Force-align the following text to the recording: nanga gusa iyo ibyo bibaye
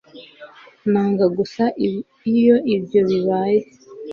nanga 0.91 1.25
gusa 1.37 1.63
iyo 2.31 2.55
ibyo 2.75 2.99
bibaye 3.09 3.59